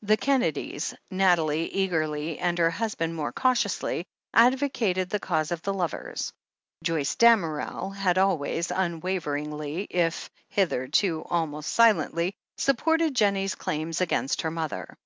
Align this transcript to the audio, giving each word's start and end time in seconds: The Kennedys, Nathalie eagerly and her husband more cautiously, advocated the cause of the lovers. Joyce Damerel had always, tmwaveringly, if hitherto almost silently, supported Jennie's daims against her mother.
The 0.00 0.16
Kennedys, 0.16 0.94
Nathalie 1.10 1.68
eagerly 1.70 2.38
and 2.38 2.56
her 2.56 2.70
husband 2.70 3.14
more 3.14 3.32
cautiously, 3.32 4.06
advocated 4.32 5.10
the 5.10 5.20
cause 5.20 5.52
of 5.52 5.60
the 5.60 5.74
lovers. 5.74 6.32
Joyce 6.82 7.16
Damerel 7.16 7.90
had 7.90 8.16
always, 8.16 8.68
tmwaveringly, 8.68 9.88
if 9.90 10.30
hitherto 10.48 11.22
almost 11.28 11.70
silently, 11.70 12.34
supported 12.56 13.14
Jennie's 13.14 13.56
daims 13.56 14.00
against 14.00 14.40
her 14.40 14.50
mother. 14.50 14.96